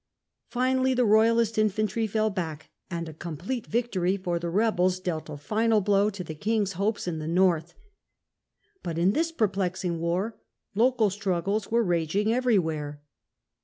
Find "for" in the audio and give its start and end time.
4.17-4.39